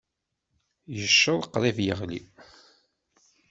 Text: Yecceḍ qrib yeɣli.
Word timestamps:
Yecceḍ 0.97 1.39
qrib 1.53 1.77
yeɣli. 1.85 2.21